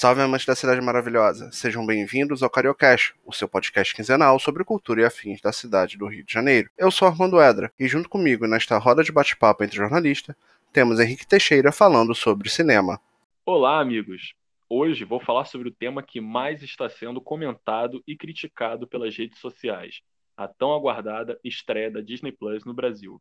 Salve 0.00 0.22
amantes 0.22 0.46
da 0.46 0.54
cidade 0.54 0.80
maravilhosa, 0.80 1.52
sejam 1.52 1.84
bem-vindos 1.84 2.42
ao 2.42 2.48
Cariocast, 2.48 3.14
o 3.22 3.34
seu 3.34 3.46
podcast 3.46 3.94
quinzenal 3.94 4.38
sobre 4.38 4.64
cultura 4.64 5.02
e 5.02 5.04
afins 5.04 5.42
da 5.42 5.52
cidade 5.52 5.98
do 5.98 6.06
Rio 6.06 6.24
de 6.24 6.32
Janeiro. 6.32 6.70
Eu 6.78 6.90
sou 6.90 7.06
Armando 7.06 7.38
Edra 7.38 7.70
e 7.78 7.86
junto 7.86 8.08
comigo 8.08 8.46
nesta 8.46 8.78
roda 8.78 9.04
de 9.04 9.12
bate-papo 9.12 9.62
entre 9.62 9.76
jornalistas, 9.76 10.34
temos 10.72 10.98
Henrique 10.98 11.26
Teixeira 11.26 11.70
falando 11.70 12.14
sobre 12.14 12.48
cinema. 12.48 12.98
Olá, 13.44 13.78
amigos. 13.78 14.32
Hoje 14.70 15.04
vou 15.04 15.20
falar 15.20 15.44
sobre 15.44 15.68
o 15.68 15.74
tema 15.74 16.02
que 16.02 16.18
mais 16.18 16.62
está 16.62 16.88
sendo 16.88 17.20
comentado 17.20 18.02
e 18.06 18.16
criticado 18.16 18.86
pelas 18.86 19.14
redes 19.14 19.38
sociais, 19.38 20.00
a 20.34 20.48
tão 20.48 20.72
aguardada 20.72 21.38
estreia 21.44 21.90
da 21.90 22.00
Disney 22.00 22.32
Plus 22.32 22.64
no 22.64 22.72
Brasil. 22.72 23.20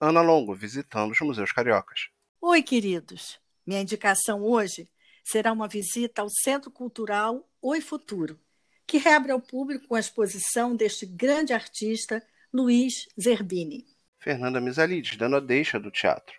Ana 0.00 0.22
Longo, 0.22 0.54
visitando 0.54 1.10
os 1.10 1.20
museus 1.20 1.52
cariocas. 1.52 2.08
Oi, 2.40 2.62
queridos. 2.62 3.38
Minha 3.66 3.82
indicação 3.82 4.42
hoje 4.42 4.88
será 5.24 5.52
uma 5.52 5.68
visita 5.68 6.22
ao 6.22 6.28
Centro 6.28 6.70
Cultural 6.70 7.48
Oi 7.62 7.80
Futuro, 7.80 8.38
que 8.86 8.98
reabre 8.98 9.32
ao 9.32 9.40
público 9.40 9.94
a 9.94 10.00
exposição 10.00 10.74
deste 10.74 11.06
grande 11.06 11.52
artista, 11.52 12.22
Luiz 12.52 13.06
Zerbini. 13.20 13.84
Fernanda 14.18 14.60
Misalides, 14.60 15.16
dando 15.16 15.36
a 15.36 15.40
deixa 15.40 15.78
do 15.78 15.90
teatro. 15.90 16.34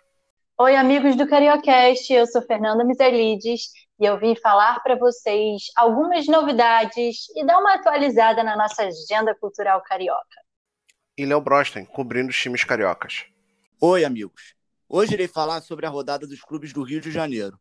Oi, 0.58 0.76
amigos 0.76 1.16
do 1.16 1.26
Cariocast, 1.26 2.12
eu 2.12 2.26
sou 2.26 2.42
Fernanda 2.42 2.84
Misalides 2.84 3.72
e 3.98 4.04
eu 4.04 4.18
vim 4.18 4.36
falar 4.36 4.80
para 4.80 4.96
vocês 4.96 5.62
algumas 5.74 6.26
novidades 6.26 7.28
e 7.34 7.44
dar 7.44 7.58
uma 7.58 7.74
atualizada 7.74 8.44
na 8.44 8.56
nossa 8.56 8.82
agenda 8.84 9.34
cultural 9.34 9.82
carioca. 9.82 10.42
E 11.16 11.24
Léo 11.24 11.40
Brosten, 11.40 11.84
cobrindo 11.84 12.30
os 12.30 12.38
times 12.38 12.64
cariocas. 12.64 13.24
Oi, 13.80 14.04
amigos. 14.04 14.54
Hoje 14.88 15.14
irei 15.14 15.26
falar 15.26 15.62
sobre 15.62 15.86
a 15.86 15.88
rodada 15.88 16.26
dos 16.26 16.42
clubes 16.42 16.72
do 16.72 16.82
Rio 16.82 17.00
de 17.00 17.10
Janeiro, 17.10 17.58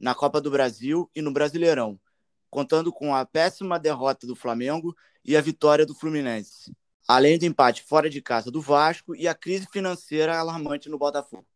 na 0.00 0.14
Copa 0.14 0.40
do 0.40 0.50
Brasil 0.50 1.10
e 1.14 1.20
no 1.20 1.30
Brasileirão, 1.30 2.00
contando 2.48 2.90
com 2.90 3.14
a 3.14 3.26
péssima 3.26 3.78
derrota 3.78 4.26
do 4.26 4.34
Flamengo 4.34 4.96
e 5.22 5.36
a 5.36 5.42
vitória 5.42 5.84
do 5.84 5.94
Fluminense, 5.94 6.74
além 7.06 7.38
do 7.38 7.44
empate 7.44 7.82
fora 7.82 8.08
de 8.08 8.22
casa 8.22 8.50
do 8.50 8.62
Vasco 8.62 9.14
e 9.14 9.28
a 9.28 9.34
crise 9.34 9.66
financeira 9.70 10.38
alarmante 10.38 10.88
no 10.88 10.96
Botafogo. 10.96 11.46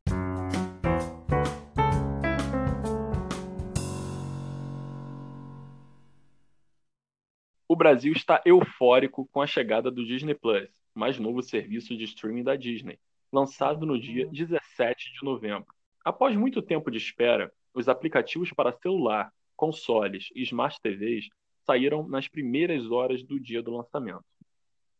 O 7.66 7.74
Brasil 7.74 8.12
está 8.12 8.42
eufórico 8.44 9.26
com 9.32 9.40
a 9.40 9.46
chegada 9.46 9.90
do 9.90 10.04
Disney 10.04 10.34
Plus, 10.34 10.68
mais 10.94 11.18
novo 11.18 11.42
serviço 11.42 11.96
de 11.96 12.04
streaming 12.04 12.44
da 12.44 12.54
Disney, 12.54 13.00
lançado 13.32 13.86
no 13.86 13.98
dia 13.98 14.26
17 14.26 15.14
de 15.14 15.24
novembro. 15.24 15.74
Após 16.04 16.36
muito 16.36 16.60
tempo 16.60 16.90
de 16.90 16.98
espera, 16.98 17.50
os 17.74 17.88
aplicativos 17.88 18.52
para 18.52 18.72
celular, 18.72 19.32
consoles 19.56 20.28
e 20.34 20.42
smart 20.42 20.80
TVs 20.80 21.28
saíram 21.66 22.06
nas 22.06 22.28
primeiras 22.28 22.90
horas 22.90 23.22
do 23.22 23.40
dia 23.40 23.62
do 23.62 23.76
lançamento. 23.76 24.24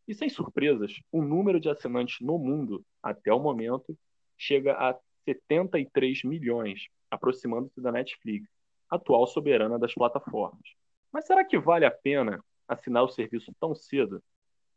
E 0.07 0.15
sem 0.15 0.29
surpresas, 0.29 1.01
o 1.11 1.23
número 1.23 1.61
de 1.61 1.71
assinantes 1.71 2.21
no 2.21 2.39
mundo, 2.39 2.85
até 3.03 3.33
o 3.33 3.39
momento, 3.39 3.97
chega 4.37 4.75
a 4.75 4.99
73 5.25 6.25
milhões, 6.25 6.89
aproximando-se 7.11 7.81
da 7.81 7.93
Netflix, 7.93 8.47
atual 8.91 9.27
soberana 9.27 9.79
das 9.79 9.95
plataformas. 9.95 10.75
Mas 11.11 11.27
será 11.27 11.45
que 11.45 11.59
vale 11.59 11.87
a 11.87 11.91
pena 11.91 12.43
assinar 12.69 13.05
o 13.05 13.09
serviço 13.09 13.55
tão 13.59 13.75
cedo? 13.75 14.23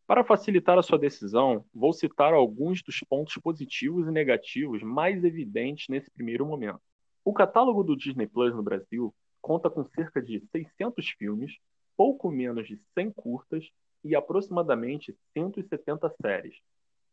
Para 0.05 0.23
facilitar 0.23 0.77
a 0.77 0.83
sua 0.83 0.97
decisão, 0.97 1.65
vou 1.73 1.91
citar 1.91 2.33
alguns 2.33 2.81
dos 2.81 2.99
pontos 3.01 3.33
positivos 3.43 4.07
e 4.07 4.11
negativos 4.11 4.81
mais 4.81 5.23
evidentes 5.25 5.87
nesse 5.89 6.09
primeiro 6.09 6.45
momento. 6.45 6.79
O 7.27 7.33
catálogo 7.33 7.83
do 7.83 7.93
Disney 7.93 8.25
Plus 8.25 8.55
no 8.55 8.63
Brasil 8.63 9.13
conta 9.41 9.69
com 9.69 9.83
cerca 9.83 10.21
de 10.21 10.39
600 10.49 11.09
filmes, 11.09 11.57
pouco 11.97 12.31
menos 12.31 12.65
de 12.65 12.79
100 12.93 13.11
curtas 13.11 13.69
e 14.01 14.15
aproximadamente 14.15 15.13
170 15.33 16.09
séries, 16.21 16.55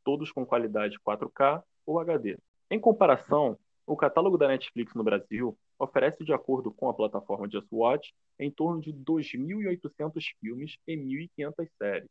todos 0.05 0.31
com 0.31 0.47
qualidade 0.47 1.01
4K 1.01 1.65
ou 1.85 1.99
HD. 1.99 2.39
Em 2.71 2.79
comparação, 2.79 3.59
o 3.85 3.97
catálogo 3.97 4.39
da 4.39 4.47
Netflix 4.47 4.95
no 4.95 5.03
Brasil 5.03 5.59
oferece, 5.81 6.23
de 6.23 6.33
acordo 6.33 6.71
com 6.71 6.89
a 6.89 6.95
plataforma 6.95 7.51
Just 7.51 7.67
Watch, 7.73 8.15
em 8.39 8.53
torno 8.53 8.81
de 8.81 8.93
2.800 8.93 10.27
filmes 10.41 10.79
e 10.87 10.97
1.500 10.97 11.69
séries. 11.77 12.11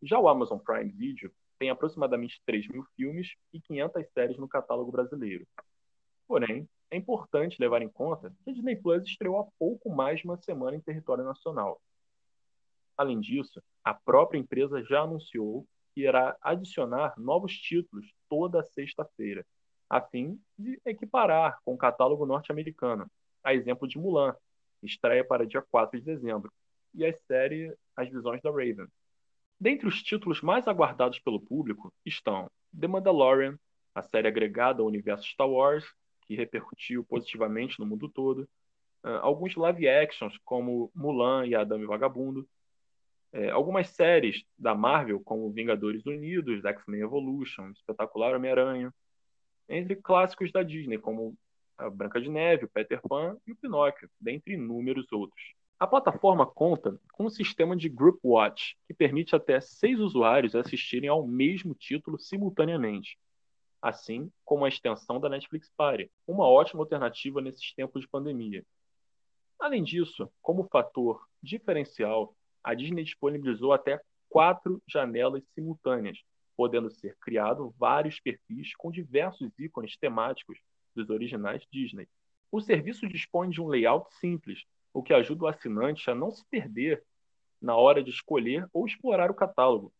Já 0.00 0.18
o 0.18 0.26
Amazon 0.26 0.56
Prime 0.58 0.90
Video 0.90 1.30
tem 1.58 1.68
aproximadamente 1.68 2.40
3.000 2.48 2.82
filmes 2.96 3.34
e 3.52 3.60
500 3.60 4.06
séries 4.14 4.38
no 4.38 4.48
catálogo 4.48 4.90
brasileiro. 4.90 5.46
Porém, 6.26 6.66
é 6.90 6.96
importante 6.96 7.60
levar 7.60 7.82
em 7.82 7.88
conta 7.88 8.32
que 8.42 8.50
a 8.50 8.52
Disney 8.52 8.76
Plus 8.76 9.04
estreou 9.04 9.38
há 9.38 9.44
pouco 9.58 9.90
mais 9.90 10.20
de 10.20 10.24
uma 10.24 10.36
semana 10.36 10.76
em 10.76 10.80
território 10.80 11.24
nacional. 11.24 11.80
Além 12.96 13.20
disso, 13.20 13.62
a 13.84 13.94
própria 13.94 14.38
empresa 14.38 14.82
já 14.82 15.02
anunciou 15.02 15.66
que 15.94 16.02
irá 16.02 16.36
adicionar 16.40 17.14
novos 17.16 17.52
títulos 17.52 18.12
toda 18.28 18.62
sexta-feira, 18.62 19.46
a 19.88 20.00
fim 20.00 20.40
de 20.58 20.80
equiparar 20.84 21.58
com 21.64 21.74
o 21.74 21.78
catálogo 21.78 22.26
norte-americano, 22.26 23.10
a 23.42 23.54
exemplo 23.54 23.86
de 23.86 23.98
Mulan, 23.98 24.34
estreia 24.82 25.24
para 25.24 25.46
dia 25.46 25.62
4 25.62 25.98
de 25.98 26.04
dezembro, 26.04 26.52
e 26.94 27.04
a 27.04 27.12
série 27.12 27.74
As 27.96 28.08
Visões 28.08 28.42
da 28.42 28.50
Raven. 28.50 28.86
Dentre 29.60 29.88
os 29.88 30.02
títulos 30.02 30.40
mais 30.40 30.68
aguardados 30.68 31.18
pelo 31.18 31.40
público 31.40 31.92
estão 32.04 32.50
The 32.78 32.86
Mandalorian, 32.86 33.58
a 33.94 34.02
série 34.02 34.28
agregada 34.28 34.82
ao 34.82 34.86
universo 34.86 35.26
Star 35.26 35.48
Wars, 35.48 35.84
que 36.28 36.36
repercutiu 36.36 37.02
positivamente 37.02 37.80
no 37.80 37.86
mundo 37.86 38.06
todo. 38.06 38.46
Uh, 39.02 39.16
alguns 39.22 39.56
live 39.56 39.88
actions, 39.88 40.36
como 40.44 40.92
Mulan 40.94 41.46
e 41.46 41.54
Adame 41.54 41.86
Vagabundo. 41.86 42.46
É, 43.32 43.50
algumas 43.50 43.88
séries 43.90 44.44
da 44.58 44.74
Marvel, 44.74 45.20
como 45.20 45.50
Vingadores 45.50 46.06
Unidos, 46.06 46.64
X-Men 46.64 47.02
Evolution, 47.02 47.70
Espetacular 47.70 48.34
Homem-Aranha. 48.34 48.92
Entre 49.68 49.96
clássicos 49.96 50.50
da 50.50 50.62
Disney, 50.62 50.98
como 50.98 51.36
a 51.76 51.90
Branca 51.90 52.20
de 52.20 52.28
Neve, 52.28 52.64
o 52.64 52.68
Peter 52.68 53.00
Pan 53.02 53.36
e 53.46 53.52
o 53.52 53.56
Pinóquio, 53.56 54.10
dentre 54.20 54.54
inúmeros 54.54 55.10
outros. 55.12 55.54
A 55.78 55.86
plataforma 55.86 56.46
conta 56.46 56.98
com 57.12 57.26
um 57.26 57.30
sistema 57.30 57.76
de 57.76 57.88
Group 57.88 58.18
Watch, 58.24 58.76
que 58.86 58.94
permite 58.94 59.36
até 59.36 59.60
seis 59.60 60.00
usuários 60.00 60.54
assistirem 60.54 61.08
ao 61.08 61.26
mesmo 61.26 61.74
título 61.74 62.18
simultaneamente 62.18 63.18
assim 63.80 64.30
como 64.44 64.64
a 64.64 64.68
extensão 64.68 65.20
da 65.20 65.28
Netflix 65.28 65.70
Party, 65.76 66.10
uma 66.26 66.46
ótima 66.46 66.82
alternativa 66.82 67.40
nesses 67.40 67.72
tempos 67.74 68.02
de 68.02 68.08
pandemia. 68.08 68.64
Além 69.58 69.82
disso, 69.82 70.30
como 70.40 70.68
fator 70.68 71.26
diferencial, 71.42 72.34
a 72.62 72.74
Disney 72.74 73.04
disponibilizou 73.04 73.72
até 73.72 74.00
quatro 74.28 74.82
janelas 74.86 75.42
simultâneas, 75.54 76.18
podendo 76.56 76.90
ser 76.90 77.16
criado 77.20 77.74
vários 77.78 78.20
perfis 78.20 78.74
com 78.76 78.90
diversos 78.90 79.50
ícones 79.58 79.96
temáticos 79.96 80.58
dos 80.94 81.08
originais 81.10 81.64
Disney. 81.72 82.08
O 82.50 82.60
serviço 82.60 83.08
dispõe 83.08 83.50
de 83.50 83.60
um 83.60 83.68
layout 83.68 84.12
simples, 84.16 84.64
o 84.92 85.02
que 85.02 85.12
ajuda 85.12 85.44
o 85.44 85.48
assinante 85.48 86.10
a 86.10 86.14
não 86.14 86.30
se 86.30 86.44
perder 86.50 87.04
na 87.60 87.76
hora 87.76 88.02
de 88.02 88.10
escolher 88.10 88.66
ou 88.72 88.86
explorar 88.86 89.30
o 89.30 89.34
catálogo. 89.34 89.92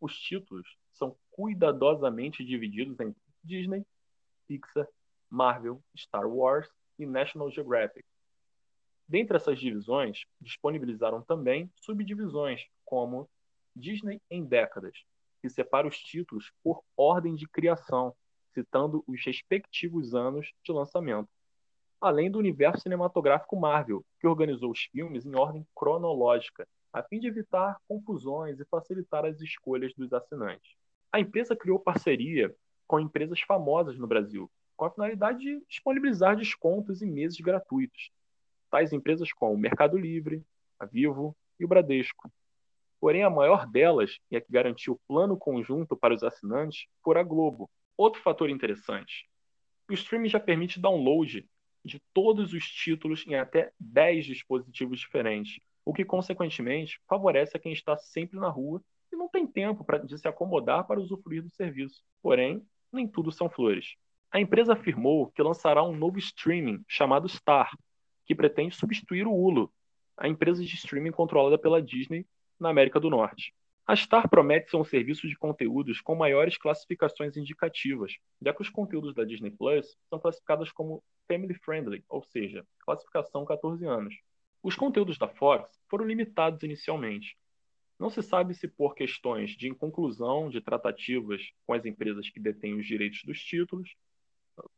Os 0.00 0.18
títulos 0.18 0.76
são 0.92 1.16
cuidadosamente 1.30 2.44
divididos 2.44 2.98
em 3.00 3.14
Disney, 3.42 3.84
Pixar, 4.46 4.88
Marvel, 5.28 5.82
Star 5.96 6.28
Wars 6.28 6.68
e 6.98 7.06
National 7.06 7.50
Geographic. 7.50 8.04
Dentre 9.08 9.36
essas 9.36 9.58
divisões, 9.58 10.24
disponibilizaram 10.40 11.22
também 11.22 11.70
subdivisões, 11.76 12.64
como 12.84 13.28
Disney 13.74 14.20
em 14.30 14.44
décadas, 14.44 15.04
que 15.40 15.48
separa 15.48 15.88
os 15.88 15.98
títulos 15.98 16.52
por 16.62 16.82
ordem 16.96 17.34
de 17.34 17.48
criação, 17.48 18.14
citando 18.54 19.02
os 19.06 19.24
respectivos 19.24 20.14
anos 20.14 20.52
de 20.62 20.72
lançamento, 20.72 21.28
além 22.00 22.30
do 22.30 22.38
universo 22.38 22.82
cinematográfico 22.82 23.56
Marvel, 23.56 24.04
que 24.20 24.26
organizou 24.26 24.70
os 24.70 24.82
filmes 24.84 25.24
em 25.24 25.34
ordem 25.34 25.66
cronológica, 25.74 26.66
a 26.92 27.02
fim 27.02 27.18
de 27.18 27.26
evitar 27.26 27.80
confusões 27.88 28.60
e 28.60 28.64
facilitar 28.66 29.24
as 29.24 29.40
escolhas 29.40 29.94
dos 29.94 30.12
assinantes. 30.12 30.74
A 31.10 31.20
empresa 31.20 31.56
criou 31.56 31.78
parceria 31.78 32.54
com 32.86 33.00
empresas 33.00 33.40
famosas 33.40 33.98
no 33.98 34.06
Brasil, 34.06 34.50
com 34.76 34.84
a 34.84 34.90
finalidade 34.90 35.40
de 35.40 35.64
disponibilizar 35.68 36.36
descontos 36.36 37.02
e 37.02 37.06
meses 37.06 37.38
gratuitos. 37.40 38.10
Tais 38.70 38.92
empresas 38.92 39.32
como 39.32 39.54
o 39.54 39.58
Mercado 39.58 39.96
Livre, 39.96 40.44
a 40.78 40.86
Vivo 40.86 41.36
e 41.58 41.64
o 41.64 41.68
Bradesco. 41.68 42.32
Porém, 43.00 43.22
a 43.22 43.30
maior 43.30 43.66
delas, 43.66 44.18
e 44.30 44.36
a 44.36 44.40
que 44.40 44.50
garantiu 44.50 45.00
plano 45.08 45.36
conjunto 45.36 45.96
para 45.96 46.14
os 46.14 46.22
assinantes, 46.22 46.86
foi 47.02 47.18
a 47.18 47.22
Globo. 47.22 47.68
Outro 47.96 48.22
fator 48.22 48.48
interessante: 48.48 49.28
o 49.90 49.92
streaming 49.92 50.28
já 50.28 50.40
permite 50.40 50.80
download 50.80 51.46
de 51.84 52.00
todos 52.14 52.52
os 52.52 52.64
títulos 52.64 53.26
em 53.26 53.34
até 53.34 53.72
10 53.78 54.26
dispositivos 54.26 55.00
diferentes, 55.00 55.60
o 55.84 55.92
que, 55.92 56.04
consequentemente, 56.04 57.00
favorece 57.08 57.56
a 57.56 57.60
quem 57.60 57.72
está 57.72 57.96
sempre 57.96 58.38
na 58.38 58.48
rua 58.48 58.80
e 59.12 59.16
não 59.16 59.28
tem 59.28 59.46
tempo 59.46 59.84
pra, 59.84 59.98
de 59.98 60.16
se 60.16 60.28
acomodar 60.28 60.86
para 60.86 61.00
usufruir 61.00 61.42
do 61.42 61.50
serviço. 61.50 62.02
Porém, 62.22 62.64
nem 62.92 63.08
tudo 63.08 63.32
são 63.32 63.48
flores. 63.48 63.94
A 64.30 64.40
empresa 64.40 64.74
afirmou 64.74 65.30
que 65.30 65.42
lançará 65.42 65.82
um 65.82 65.96
novo 65.96 66.18
streaming 66.18 66.84
chamado 66.86 67.28
Star, 67.28 67.70
que 68.24 68.34
pretende 68.34 68.74
substituir 68.74 69.26
o 69.26 69.34
Hulu, 69.34 69.72
a 70.16 70.28
empresa 70.28 70.64
de 70.64 70.74
streaming 70.74 71.10
controlada 71.10 71.58
pela 71.58 71.82
Disney 71.82 72.26
na 72.58 72.68
América 72.68 73.00
do 73.00 73.10
Norte. 73.10 73.54
A 73.84 73.96
Star 73.96 74.28
promete 74.28 74.70
ser 74.70 74.76
um 74.76 74.84
serviço 74.84 75.26
de 75.26 75.36
conteúdos 75.36 76.00
com 76.00 76.14
maiores 76.14 76.56
classificações 76.56 77.36
indicativas, 77.36 78.12
já 78.40 78.54
que 78.54 78.62
os 78.62 78.70
conteúdos 78.70 79.14
da 79.14 79.24
Disney 79.24 79.50
Plus 79.50 79.96
são 80.08 80.20
classificados 80.20 80.70
como 80.70 81.02
family 81.26 81.54
friendly, 81.54 82.04
ou 82.08 82.22
seja, 82.22 82.64
classificação 82.80 83.44
14 83.44 83.84
anos. 83.84 84.14
Os 84.62 84.76
conteúdos 84.76 85.18
da 85.18 85.26
Fox 85.26 85.68
foram 85.88 86.06
limitados 86.06 86.62
inicialmente. 86.62 87.36
Não 87.98 88.10
se 88.10 88.22
sabe 88.22 88.54
se 88.54 88.66
por 88.66 88.94
questões 88.94 89.50
de 89.50 89.68
inconclusão 89.68 90.48
de 90.48 90.60
tratativas 90.60 91.42
com 91.66 91.74
as 91.74 91.84
empresas 91.84 92.28
que 92.28 92.40
detêm 92.40 92.74
os 92.74 92.86
direitos 92.86 93.22
dos 93.24 93.38
títulos, 93.42 93.94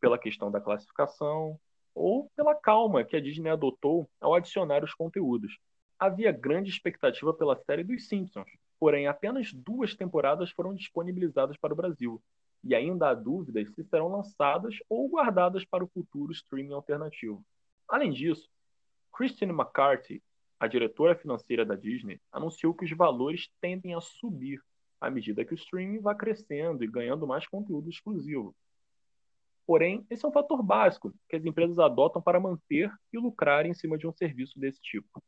pela 0.00 0.18
questão 0.18 0.50
da 0.50 0.60
classificação, 0.60 1.58
ou 1.94 2.30
pela 2.36 2.54
calma 2.54 3.04
que 3.04 3.16
a 3.16 3.20
Disney 3.20 3.50
adotou 3.50 4.08
ao 4.20 4.34
adicionar 4.34 4.82
os 4.82 4.92
conteúdos. 4.92 5.58
Havia 5.98 6.32
grande 6.32 6.70
expectativa 6.70 7.32
pela 7.32 7.56
série 7.56 7.84
dos 7.84 8.08
Simpsons, 8.08 8.50
porém 8.78 9.06
apenas 9.06 9.52
duas 9.52 9.94
temporadas 9.94 10.50
foram 10.50 10.74
disponibilizadas 10.74 11.56
para 11.56 11.72
o 11.72 11.76
Brasil, 11.76 12.22
e 12.62 12.74
ainda 12.74 13.10
há 13.10 13.14
dúvidas 13.14 13.72
se 13.74 13.84
serão 13.84 14.08
lançadas 14.08 14.76
ou 14.88 15.08
guardadas 15.08 15.64
para 15.64 15.84
o 15.84 15.88
futuro 15.88 16.32
streaming 16.32 16.72
alternativo. 16.72 17.44
Além 17.88 18.10
disso, 18.10 18.48
Christine 19.16 19.52
McCarthy, 19.52 20.22
a 20.58 20.66
diretora 20.66 21.14
financeira 21.14 21.64
da 21.64 21.74
Disney, 21.74 22.20
anunciou 22.32 22.74
que 22.74 22.84
os 22.84 22.90
valores 22.92 23.48
tendem 23.60 23.94
a 23.94 24.00
subir 24.00 24.60
à 25.00 25.10
medida 25.10 25.44
que 25.44 25.52
o 25.52 25.56
streaming 25.56 26.00
vai 26.00 26.14
crescendo 26.14 26.82
e 26.82 26.86
ganhando 26.86 27.26
mais 27.26 27.46
conteúdo 27.46 27.90
exclusivo. 27.90 28.54
Porém, 29.66 30.06
esse 30.10 30.24
é 30.24 30.28
um 30.28 30.32
fator 30.32 30.62
básico 30.62 31.12
que 31.28 31.36
as 31.36 31.44
empresas 31.44 31.78
adotam 31.78 32.20
para 32.20 32.40
manter 32.40 32.92
e 33.12 33.18
lucrar 33.18 33.66
em 33.66 33.74
cima 33.74 33.96
de 33.96 34.06
um 34.06 34.12
serviço 34.12 34.58
desse 34.58 34.80
tipo. 34.80 35.22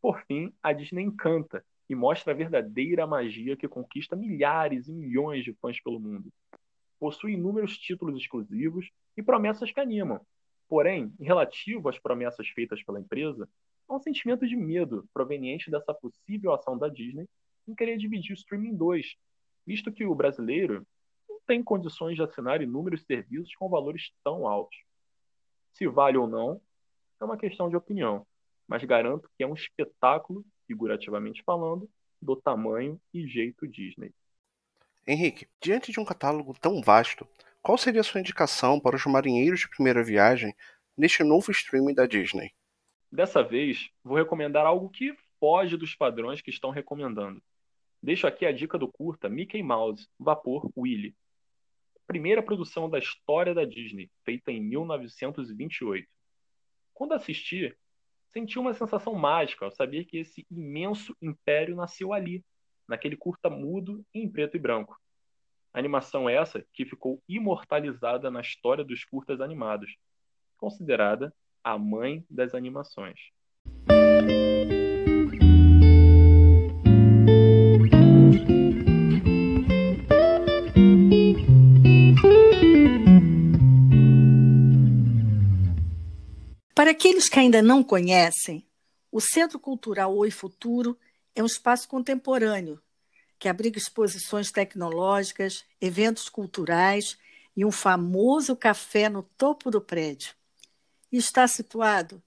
Por 0.00 0.22
fim, 0.26 0.52
a 0.62 0.72
Disney 0.72 1.02
encanta 1.02 1.64
e 1.88 1.94
mostra 1.94 2.32
a 2.32 2.36
verdadeira 2.36 3.06
magia 3.06 3.56
que 3.56 3.68
conquista 3.68 4.14
milhares 4.14 4.88
e 4.88 4.92
milhões 4.92 5.44
de 5.44 5.52
fãs 5.54 5.80
pelo 5.82 5.98
mundo. 5.98 6.32
Possui 6.98 7.32
inúmeros 7.32 7.76
títulos 7.76 8.20
exclusivos 8.20 8.90
e 9.16 9.22
promessas 9.22 9.72
que 9.72 9.80
animam. 9.80 10.20
Porém, 10.68 11.12
em 11.18 11.24
relativo 11.24 11.88
às 11.88 11.98
promessas 11.98 12.48
feitas 12.48 12.82
pela 12.84 13.00
empresa, 13.00 13.48
há 13.90 13.96
um 13.96 14.00
sentimento 14.00 14.46
de 14.46 14.56
medo 14.56 15.08
proveniente 15.12 15.70
dessa 15.70 15.92
possível 15.92 16.54
ação 16.54 16.78
da 16.78 16.88
Disney 16.88 17.28
em 17.66 17.74
querer 17.74 17.98
dividir 17.98 18.32
o 18.32 18.34
streaming 18.34 18.68
em 18.68 18.76
dois, 18.76 19.16
visto 19.66 19.92
que 19.92 20.06
o 20.06 20.14
brasileiro 20.14 20.86
não 21.28 21.40
tem 21.46 21.62
condições 21.62 22.14
de 22.14 22.22
assinar 22.22 22.62
inúmeros 22.62 23.04
serviços 23.04 23.54
com 23.56 23.68
valores 23.68 24.12
tão 24.22 24.46
altos. 24.46 24.78
Se 25.72 25.88
vale 25.88 26.16
ou 26.16 26.28
não, 26.28 26.60
é 27.20 27.24
uma 27.24 27.36
questão 27.36 27.68
de 27.68 27.76
opinião, 27.76 28.24
mas 28.66 28.84
garanto 28.84 29.28
que 29.36 29.42
é 29.42 29.46
um 29.46 29.54
espetáculo 29.54 30.44
figurativamente 30.66 31.42
falando, 31.42 31.90
do 32.22 32.36
tamanho 32.36 33.00
e 33.12 33.26
jeito 33.26 33.66
Disney. 33.66 34.12
Henrique, 35.06 35.48
diante 35.60 35.90
de 35.90 35.98
um 35.98 36.04
catálogo 36.04 36.54
tão 36.60 36.80
vasto, 36.82 37.26
qual 37.62 37.76
seria 37.76 38.02
a 38.02 38.04
sua 38.04 38.20
indicação 38.20 38.78
para 38.78 38.94
os 38.94 39.04
marinheiros 39.06 39.60
de 39.60 39.68
primeira 39.68 40.04
viagem 40.04 40.54
neste 40.96 41.24
novo 41.24 41.50
streaming 41.50 41.94
da 41.94 42.06
Disney? 42.06 42.52
Dessa 43.12 43.42
vez, 43.42 43.90
vou 44.04 44.16
recomendar 44.16 44.64
algo 44.64 44.88
que 44.88 45.12
foge 45.40 45.76
dos 45.76 45.96
padrões 45.96 46.40
que 46.40 46.50
estão 46.50 46.70
recomendando. 46.70 47.42
Deixo 48.00 48.24
aqui 48.26 48.46
a 48.46 48.52
dica 48.52 48.78
do 48.78 48.86
curta 48.86 49.28
Mickey 49.28 49.62
Mouse, 49.62 50.08
Vapor 50.16 50.70
Willy. 50.76 51.16
Primeira 52.06 52.40
produção 52.40 52.88
da 52.88 52.98
história 52.98 53.52
da 53.52 53.64
Disney, 53.64 54.08
feita 54.24 54.52
em 54.52 54.60
1928. 54.60 56.08
Quando 56.94 57.14
assisti, 57.14 57.76
senti 58.28 58.60
uma 58.60 58.74
sensação 58.74 59.14
mágica 59.14 59.64
ao 59.64 59.72
saber 59.72 60.04
que 60.04 60.18
esse 60.18 60.46
imenso 60.48 61.16
império 61.20 61.74
nasceu 61.74 62.12
ali, 62.12 62.44
naquele 62.86 63.16
curta 63.16 63.50
mudo 63.50 64.04
em 64.14 64.30
preto 64.30 64.56
e 64.56 64.60
branco. 64.60 64.96
animação 65.72 66.28
essa 66.28 66.64
que 66.72 66.84
ficou 66.84 67.22
imortalizada 67.28 68.30
na 68.30 68.40
história 68.40 68.84
dos 68.84 69.04
curtas 69.04 69.40
animados, 69.40 69.96
considerada 70.56 71.34
a 71.62 71.78
mãe 71.78 72.24
das 72.30 72.54
animações. 72.54 73.18
Para 86.74 86.92
aqueles 86.92 87.28
que 87.28 87.38
ainda 87.38 87.60
não 87.60 87.84
conhecem, 87.84 88.66
o 89.12 89.20
Centro 89.20 89.60
Cultural 89.60 90.16
Oi 90.16 90.30
Futuro 90.30 90.98
é 91.34 91.42
um 91.42 91.46
espaço 91.46 91.86
contemporâneo 91.86 92.80
que 93.38 93.48
abriga 93.48 93.78
exposições 93.78 94.50
tecnológicas, 94.50 95.64
eventos 95.80 96.28
culturais 96.28 97.18
e 97.56 97.64
um 97.64 97.70
famoso 97.70 98.54
café 98.54 99.08
no 99.08 99.22
topo 99.22 99.70
do 99.70 99.80
prédio. 99.80 100.39
E 101.10 101.16
está 101.16 101.46
situado 101.46 102.22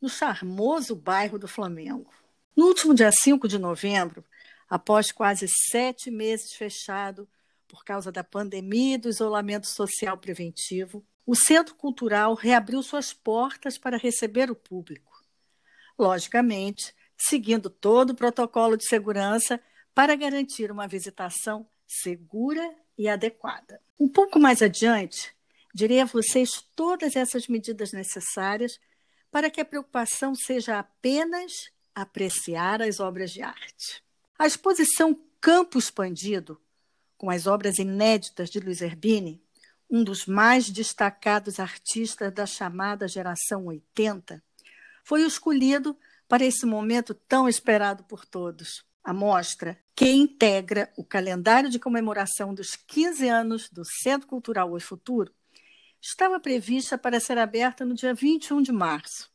no 0.00 0.08
charmoso 0.08 0.94
bairro 0.94 1.38
do 1.38 1.48
Flamengo. 1.48 2.12
No 2.56 2.66
último 2.66 2.94
dia 2.94 3.10
5 3.12 3.46
de 3.48 3.58
novembro, 3.58 4.24
após 4.68 5.12
quase 5.12 5.46
sete 5.70 6.10
meses 6.10 6.52
fechado 6.52 7.28
por 7.66 7.84
causa 7.84 8.10
da 8.10 8.24
pandemia 8.24 8.94
e 8.94 8.98
do 8.98 9.08
isolamento 9.08 9.66
social 9.66 10.16
preventivo, 10.16 11.04
o 11.26 11.34
Centro 11.34 11.74
Cultural 11.74 12.34
reabriu 12.34 12.82
suas 12.82 13.12
portas 13.12 13.76
para 13.76 13.98
receber 13.98 14.50
o 14.50 14.56
público. 14.56 15.22
Logicamente, 15.98 16.94
seguindo 17.16 17.68
todo 17.68 18.10
o 18.10 18.14
protocolo 18.14 18.76
de 18.76 18.86
segurança 18.86 19.60
para 19.94 20.14
garantir 20.14 20.70
uma 20.70 20.86
visitação 20.86 21.68
segura 21.86 22.74
e 22.96 23.08
adequada. 23.08 23.80
Um 23.98 24.08
pouco 24.08 24.38
mais 24.38 24.62
adiante, 24.62 25.34
direi 25.78 26.00
a 26.00 26.06
vocês 26.06 26.50
todas 26.74 27.14
essas 27.14 27.46
medidas 27.46 27.92
necessárias 27.92 28.80
para 29.30 29.48
que 29.48 29.60
a 29.60 29.64
preocupação 29.64 30.34
seja 30.34 30.76
apenas 30.76 31.70
apreciar 31.94 32.82
as 32.82 32.98
obras 32.98 33.30
de 33.30 33.42
arte. 33.42 34.02
A 34.36 34.44
exposição 34.44 35.16
Campo 35.40 35.78
Expandido, 35.78 36.60
com 37.16 37.30
as 37.30 37.46
obras 37.46 37.78
inéditas 37.78 38.50
de 38.50 38.58
Luiz 38.58 38.80
Herbini, 38.82 39.40
um 39.88 40.02
dos 40.02 40.26
mais 40.26 40.68
destacados 40.68 41.60
artistas 41.60 42.32
da 42.34 42.44
chamada 42.44 43.06
geração 43.06 43.66
80, 43.66 44.42
foi 45.04 45.22
escolhido 45.22 45.96
para 46.26 46.44
esse 46.44 46.66
momento 46.66 47.14
tão 47.14 47.48
esperado 47.48 48.02
por 48.02 48.26
todos. 48.26 48.84
A 49.04 49.14
mostra, 49.14 49.78
que 49.94 50.10
integra 50.10 50.92
o 50.96 51.04
calendário 51.04 51.70
de 51.70 51.78
comemoração 51.78 52.52
dos 52.52 52.74
15 52.74 53.28
anos 53.28 53.70
do 53.70 53.84
Centro 53.84 54.26
Cultural 54.26 54.72
O 54.72 54.80
Futuro, 54.80 55.32
estava 56.00 56.40
prevista 56.40 56.96
para 56.96 57.20
ser 57.20 57.38
aberta 57.38 57.84
no 57.84 57.94
dia 57.94 58.14
21 58.14 58.62
de 58.62 58.72
março. 58.72 59.30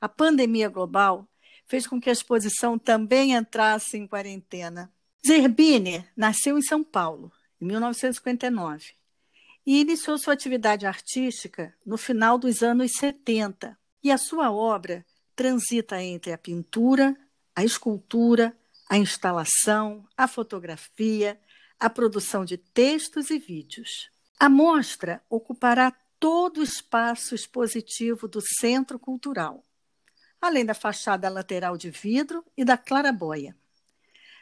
A 0.00 0.08
pandemia 0.08 0.68
global 0.68 1.28
fez 1.66 1.86
com 1.86 2.00
que 2.00 2.08
a 2.08 2.12
exposição 2.12 2.78
também 2.78 3.32
entrasse 3.32 3.96
em 3.96 4.06
quarentena. 4.06 4.92
Zerbini 5.26 6.06
nasceu 6.16 6.56
em 6.56 6.62
São 6.62 6.84
Paulo, 6.84 7.32
em 7.60 7.66
1959 7.66 8.94
e 9.66 9.80
iniciou 9.80 10.16
sua 10.16 10.32
atividade 10.32 10.86
artística 10.86 11.74
no 11.84 11.98
final 11.98 12.38
dos 12.38 12.62
anos 12.62 12.92
70. 12.92 13.76
E 14.02 14.12
a 14.12 14.16
sua 14.16 14.52
obra 14.52 15.04
transita 15.34 16.00
entre 16.00 16.32
a 16.32 16.38
pintura, 16.38 17.16
a 17.54 17.64
escultura, 17.64 18.56
a 18.88 18.96
instalação, 18.96 20.06
a 20.16 20.28
fotografia, 20.28 21.38
a 21.80 21.90
produção 21.90 22.44
de 22.44 22.56
textos 22.56 23.30
e 23.30 23.38
vídeos. 23.38 24.08
A 24.38 24.50
mostra 24.50 25.22
ocupará 25.30 25.90
todo 26.20 26.58
o 26.58 26.62
espaço 26.62 27.34
expositivo 27.34 28.28
do 28.28 28.40
Centro 28.60 28.98
Cultural, 28.98 29.64
além 30.40 30.64
da 30.64 30.74
fachada 30.74 31.28
lateral 31.28 31.76
de 31.76 31.90
vidro 31.90 32.44
e 32.56 32.64
da 32.64 32.76
clarabóia. 32.76 33.56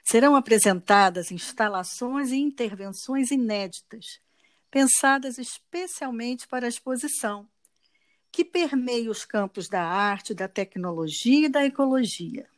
Serão 0.03 0.35
apresentadas 0.35 1.31
instalações 1.31 2.31
e 2.31 2.37
intervenções 2.37 3.31
inéditas, 3.31 4.21
pensadas 4.71 5.39
especialmente 5.39 6.49
para 6.49 6.67
a 6.67 6.69
exposição, 6.69 7.49
que 8.33 8.45
permeia 8.45 9.09
os 9.09 9.25
campos 9.25 9.69
da 9.69 9.83
arte, 9.83 10.35
da 10.35 10.49
tecnologia 10.49 11.47
e 11.47 11.49
da 11.49 11.65
ecologia. 11.65 12.49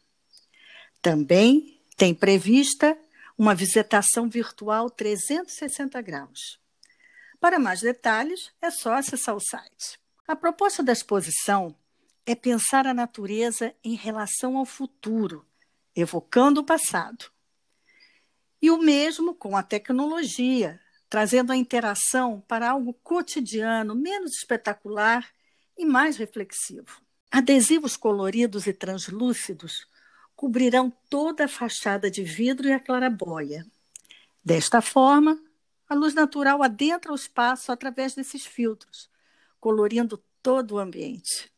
Também 1.02 1.78
tem 1.99 2.14
prevista 2.14 2.97
uma 3.37 3.55
visitação 3.55 4.26
virtual 4.26 4.88
360 4.88 6.00
graus. 6.00 6.59
Para 7.40 7.59
mais 7.59 7.81
detalhes, 7.81 8.50
é 8.61 8.71
só 8.71 8.95
acessar 8.95 9.37
o 9.37 9.40
site. 9.40 9.99
A 10.26 10.35
proposta 10.35 10.83
da 10.83 10.93
exposição 10.93 11.75
é 12.25 12.35
pensar 12.35 12.87
a 12.87 12.95
natureza 12.95 13.75
em 13.85 13.95
relação 13.95 14.57
ao 14.57 14.64
futuro, 14.64 15.47
evocando 15.95 16.61
o 16.61 16.64
passado. 16.64 17.26
E 18.61 18.71
o 18.71 18.78
mesmo 18.78 19.35
com 19.35 19.57
a 19.57 19.62
tecnologia, 19.62 20.81
trazendo 21.09 21.52
a 21.52 21.57
interação 21.57 22.43
para 22.49 22.71
algo 22.71 22.93
cotidiano, 22.95 23.95
menos 23.95 24.37
espetacular 24.37 25.28
e 25.78 25.85
mais 25.85 26.16
reflexivo. 26.16 27.00
Adesivos 27.31 27.97
coloridos 27.97 28.66
e 28.66 28.73
translúcidos 28.73 29.87
cobrirão 30.35 30.90
toda 31.09 31.45
a 31.45 31.49
fachada 31.49 32.11
de 32.11 32.23
vidro 32.23 32.69
e 32.69 32.73
a 32.73 32.81
clarabóia. 32.81 33.64
Desta 34.45 34.81
forma, 34.81 35.40
a 35.88 35.95
luz 35.95 36.14
natural 36.14 36.62
adentra 36.62 37.12
o 37.12 37.16
espaço 37.16 37.71
através 37.71 38.14
desses 38.14 38.45
filtros, 38.45 39.09
colorindo 39.61 40.23
todo 40.43 40.76
o 40.76 40.78
ambiente. 40.78 41.50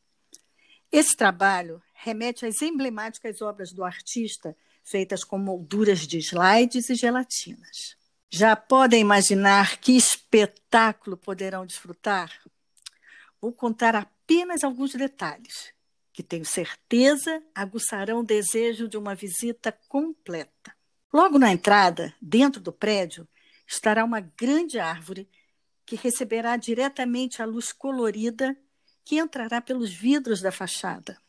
Esse 0.91 1.17
trabalho 1.17 1.83
remete 1.95 2.47
às 2.47 2.63
emblemáticas 2.63 3.43
obras 3.43 3.73
do 3.73 3.85
artista, 3.85 4.57
feitas 4.83 5.23
com 5.23 5.39
molduras 5.39 6.07
de 6.07 6.19
slides 6.19 6.89
e 6.89 6.95
gelatinas. 6.95 7.97
Já 8.31 8.55
podem 8.55 9.01
imaginar 9.01 9.79
que 9.79 9.97
espetáculo 9.97 11.17
poderão 11.17 11.67
desfrutar? 11.67 12.31
Vou 13.41 13.53
contar 13.53 13.95
apenas 13.95 14.65
alguns 14.65 14.93
detalhes, 14.93 15.73
que 16.13 16.23
tenho 16.23 16.45
certeza 16.45 17.43
aguçarão 17.55 18.21
o 18.21 18.25
desejo 18.25 18.89
de 18.89 18.97
uma 18.97 19.15
visita 19.15 19.73
completa. 19.89 20.75
Logo 21.13 21.39
na 21.39 21.53
entrada, 21.53 22.15
dentro 22.21 22.61
do 22.61 22.73
prédio, 22.73 23.27
estará 23.69 24.03
uma 24.03 24.21
grande 24.21 24.79
árvore 24.79 25.29
que 25.85 25.95
receberá 25.95 26.57
diretamente 26.57 27.43
a 27.43 27.45
luz 27.45 27.71
colorida 27.71 28.57
que 29.05 29.17
entrará 29.17 29.61
pelos 29.61 29.93
vidros 29.93 30.41
da 30.41 30.51
fachada. 30.51 31.21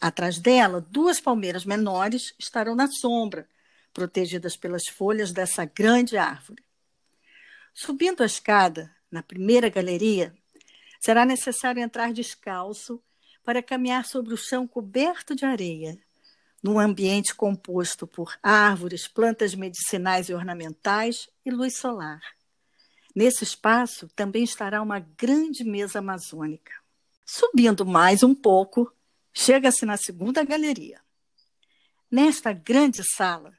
Atrás 0.00 0.38
dela, 0.38 0.80
duas 0.80 1.20
palmeiras 1.20 1.64
menores 1.64 2.34
estarão 2.38 2.74
na 2.74 2.88
sombra, 2.88 3.48
protegidas 3.92 4.56
pelas 4.56 4.88
folhas 4.88 5.30
dessa 5.30 5.64
grande 5.64 6.16
árvore. 6.16 6.64
Subindo 7.72 8.22
a 8.22 8.26
escada, 8.26 8.94
na 9.10 9.22
primeira 9.22 9.68
galeria, 9.68 10.34
será 10.98 11.24
necessário 11.24 11.82
entrar 11.82 12.12
descalço 12.12 13.02
para 13.44 13.62
caminhar 13.62 14.04
sobre 14.04 14.32
o 14.32 14.38
chão 14.38 14.66
coberto 14.66 15.34
de 15.34 15.44
areia, 15.44 15.98
num 16.64 16.78
ambiente 16.78 17.34
composto 17.34 18.06
por 18.06 18.38
árvores, 18.42 19.06
plantas 19.06 19.54
medicinais 19.54 20.30
e 20.30 20.34
ornamentais 20.34 21.28
e 21.44 21.50
luz 21.50 21.76
solar. 21.76 22.22
Nesse 23.14 23.44
espaço 23.44 24.08
também 24.16 24.42
estará 24.42 24.80
uma 24.80 24.98
grande 24.98 25.62
mesa 25.62 25.98
amazônica. 25.98 26.72
Subindo 27.22 27.84
mais 27.84 28.22
um 28.22 28.34
pouco, 28.34 28.90
chega-se 29.30 29.84
na 29.84 29.98
segunda 29.98 30.42
galeria. 30.42 31.02
Nesta 32.10 32.50
grande 32.54 33.02
sala, 33.14 33.52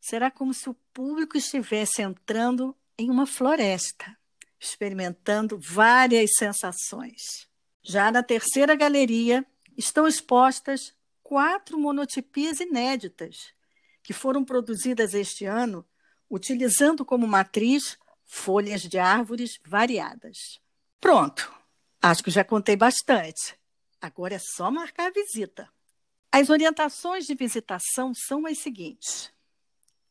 será 0.00 0.28
como 0.28 0.52
se 0.52 0.68
o 0.68 0.74
público 0.92 1.36
estivesse 1.36 2.02
entrando 2.02 2.76
em 2.98 3.08
uma 3.08 3.24
floresta, 3.24 4.18
experimentando 4.58 5.60
várias 5.60 6.30
sensações. 6.36 7.48
Já 7.84 8.10
na 8.10 8.22
terceira 8.22 8.74
galeria, 8.74 9.46
estão 9.76 10.08
expostas 10.08 10.92
quatro 11.32 11.78
monotipias 11.78 12.60
inéditas, 12.60 13.54
que 14.02 14.12
foram 14.12 14.44
produzidas 14.44 15.14
este 15.14 15.46
ano 15.46 15.82
utilizando 16.28 17.06
como 17.06 17.26
matriz 17.26 17.96
folhas 18.26 18.82
de 18.82 18.98
árvores 18.98 19.58
variadas. 19.64 20.60
Pronto! 21.00 21.50
Acho 22.02 22.22
que 22.22 22.30
já 22.30 22.44
contei 22.44 22.76
bastante. 22.76 23.58
Agora 23.98 24.34
é 24.34 24.38
só 24.38 24.70
marcar 24.70 25.06
a 25.06 25.10
visita. 25.10 25.70
As 26.30 26.50
orientações 26.50 27.24
de 27.24 27.34
visitação 27.34 28.12
são 28.14 28.46
as 28.46 28.58
seguintes: 28.58 29.32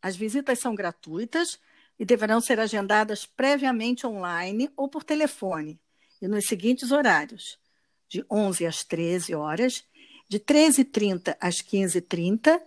as 0.02 0.16
visitas 0.16 0.58
são 0.58 0.74
gratuitas 0.74 1.60
e 2.00 2.04
deverão 2.04 2.42
ser 2.42 2.60
agendadas 2.60 3.28
previamente 3.28 4.08
online 4.08 4.72
ou 4.76 4.90
por 4.90 5.04
telefone, 5.04 5.80
e 6.20 6.28
nos 6.28 6.48
seguintes 6.48 6.92
horários: 6.92 7.60
de 8.10 8.26
11 8.28 8.66
às 8.66 8.84
13 8.84 9.36
horas, 9.36 9.86
de 10.32 10.40
13h30 10.40 11.36
às 11.42 11.56
15h30 11.56 12.58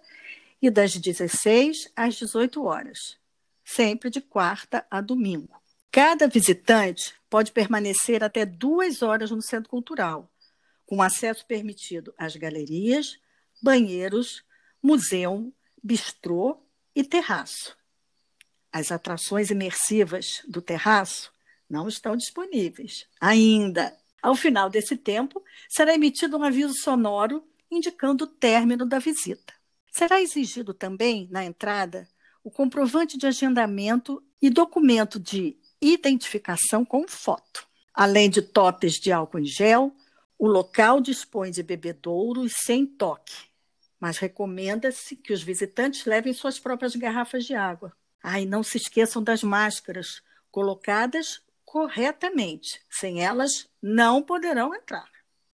e 0.61 0.71
das 0.71 0.94
16 0.94 1.90
às 1.97 2.14
18 2.16 2.62
horas, 2.62 3.16
sempre 3.64 4.11
de 4.11 4.21
quarta 4.21 4.87
a 4.90 5.00
domingo. 5.00 5.59
Cada 5.90 6.28
visitante 6.28 7.14
pode 7.30 7.52
permanecer 7.52 8.23
até 8.23 8.44
duas 8.44 9.00
horas 9.00 9.30
no 9.30 9.40
Centro 9.40 9.71
Cultural, 9.71 10.30
com 10.85 11.00
acesso 11.00 11.47
permitido 11.47 12.12
às 12.18 12.37
galerias, 12.37 13.18
banheiros, 13.62 14.44
museu, 14.83 15.50
bistrô 15.83 16.61
e 16.94 17.02
terraço. 17.02 17.75
As 18.71 18.92
atrações 18.92 19.50
imersivas 19.50 20.42
do 20.47 20.61
terraço 20.61 21.33
não 21.66 21.88
estão 21.88 22.14
disponíveis 22.14 23.06
ainda. 23.18 23.97
Ao 24.21 24.35
final 24.35 24.68
desse 24.68 24.99
tempo, 24.99 25.42
será 25.66 25.94
emitido 25.94 26.37
um 26.37 26.42
aviso 26.42 26.75
sonoro 26.75 27.42
indicando 27.75 28.25
o 28.25 28.28
término 28.28 28.87
da 28.87 28.99
visita. 28.99 29.52
Será 29.90 30.21
exigido 30.21 30.75
também, 30.75 31.28
na 31.31 31.45
entrada, 31.45 32.09
o 32.43 32.50
comprovante 32.50 33.16
de 33.16 33.26
agendamento 33.26 34.23
e 34.40 34.50
documento 34.50 35.19
de 35.19 35.57
identificação 35.81 36.85
com 36.85 37.07
foto. 37.07 37.66
Além 37.93 38.28
de 38.28 38.43
topes 38.43 38.95
de 38.95 39.12
álcool 39.12 39.38
em 39.38 39.45
gel, 39.45 39.95
o 40.38 40.47
local 40.47 41.00
dispõe 41.00 41.50
de 41.50 41.62
bebedouros 41.62 42.52
sem 42.64 42.85
toque, 42.85 43.35
mas 44.00 44.19
recomenda-se 44.19 45.16
que 45.16 45.33
os 45.33 45.43
visitantes 45.43 46.04
levem 46.04 46.33
suas 46.33 46.59
próprias 46.59 46.97
garrafas 46.97 47.45
de 47.45 47.54
água. 47.54 47.93
Ah, 48.23 48.40
e 48.40 48.47
não 48.47 48.62
se 48.62 48.78
esqueçam 48.78 49.23
das 49.23 49.43
máscaras, 49.43 50.23
colocadas 50.50 51.40
corretamente. 51.64 52.81
Sem 52.90 53.25
elas, 53.25 53.69
não 53.83 54.23
poderão 54.23 54.75
entrar. 54.75 55.09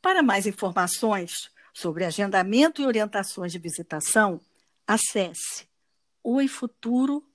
Para 0.00 0.22
mais 0.22 0.46
informações 0.46 1.50
sobre 1.76 2.06
agendamento 2.06 2.80
e 2.80 2.86
orientações 2.86 3.52
de 3.52 3.58
visitação, 3.58 4.40
acesse 4.86 5.68
oifuturo.org.br 6.22 7.26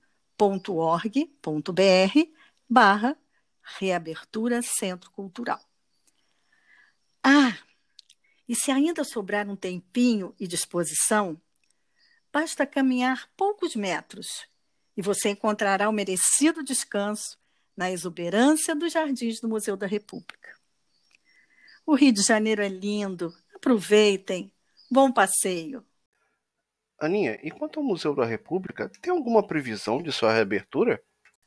barra 2.67 3.15
reabertura 3.77 4.63
Centro 4.63 5.12
Cultural. 5.12 5.63
Ah, 7.24 7.55
e 8.50 8.55
se 8.55 8.71
ainda 8.71 9.03
sobrar 9.03 9.48
um 9.48 9.55
tempinho 9.55 10.33
e 10.39 10.48
disposição, 10.48 11.39
basta 12.33 12.65
caminhar 12.65 13.29
poucos 13.38 13.75
metros 13.75 14.48
e 14.98 15.03
você 15.03 15.29
encontrará 15.29 15.88
o 15.88 15.93
merecido 15.93 16.63
descanso 16.63 17.38
na 17.77 17.91
exuberância 17.91 18.75
dos 18.75 18.91
jardins 18.91 19.39
do 19.39 19.48
Museu 19.48 19.77
da 19.77 19.86
República. 19.86 20.60
O 21.86 21.93
Rio 21.93 22.12
de 22.12 22.24
Janeiro 22.24 22.63
é 22.63 22.67
lindo, 22.67 23.31
aproveitem. 23.62 24.51
Bom 24.89 25.12
passeio. 25.12 25.86
Aninha, 27.00 27.39
e 27.44 27.51
quanto 27.51 27.80
ao 27.80 27.86
Museu 27.86 28.15
da 28.15 28.25
República, 28.25 28.89
tem 29.01 29.13
alguma 29.13 29.46
previsão 29.46 30.01
de 30.01 30.12
sua 30.12 30.34
reabertura? 30.34 31.01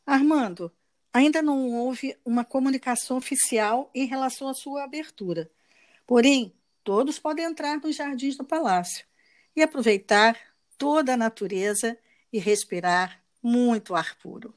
Armando, 0.06 0.72
ainda 1.12 1.42
não 1.42 1.72
houve 1.72 2.16
uma 2.24 2.44
comunicação 2.44 3.16
oficial 3.16 3.90
em 3.92 4.06
relação 4.06 4.48
à 4.48 4.54
sua 4.54 4.84
abertura. 4.84 5.50
Porém, 6.06 6.54
todos 6.84 7.18
podem 7.18 7.44
entrar 7.44 7.78
nos 7.78 7.96
jardins 7.96 8.36
do 8.36 8.44
palácio 8.44 9.04
e 9.56 9.62
aproveitar 9.62 10.38
toda 10.78 11.14
a 11.14 11.16
natureza 11.16 11.98
e 12.32 12.38
respirar 12.38 13.22
muito 13.42 13.94
ar 13.94 14.16
puro. 14.18 14.54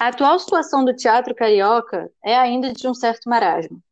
A 0.00 0.08
atual 0.08 0.38
situação 0.38 0.84
do 0.84 0.94
teatro 0.96 1.34
carioca 1.34 2.10
é 2.24 2.36
ainda 2.36 2.72
de 2.72 2.88
um 2.88 2.94
certo 2.94 3.28
marasmo. 3.28 3.82